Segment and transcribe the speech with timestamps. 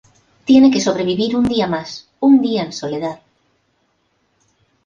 [0.45, 3.19] Tiene que sobrevivir un día más, un día en soledad.